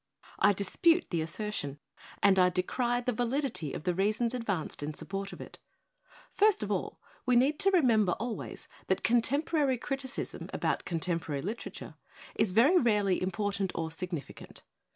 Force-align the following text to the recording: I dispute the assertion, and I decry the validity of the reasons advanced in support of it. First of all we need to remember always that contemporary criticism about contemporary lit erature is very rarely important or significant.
I 0.39 0.51
dispute 0.53 1.11
the 1.11 1.21
assertion, 1.21 1.77
and 2.23 2.39
I 2.39 2.49
decry 2.49 3.01
the 3.01 3.13
validity 3.13 3.71
of 3.71 3.83
the 3.83 3.93
reasons 3.93 4.33
advanced 4.33 4.81
in 4.81 4.95
support 4.95 5.31
of 5.31 5.39
it. 5.39 5.59
First 6.33 6.63
of 6.63 6.71
all 6.71 6.99
we 7.27 7.35
need 7.35 7.59
to 7.59 7.69
remember 7.69 8.13
always 8.13 8.67
that 8.87 9.03
contemporary 9.03 9.77
criticism 9.77 10.49
about 10.55 10.85
contemporary 10.85 11.43
lit 11.43 11.59
erature 11.59 11.93
is 12.33 12.51
very 12.51 12.79
rarely 12.79 13.21
important 13.21 13.71
or 13.75 13.91
significant. 13.91 14.63